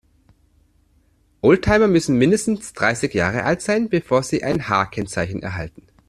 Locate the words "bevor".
3.87-4.23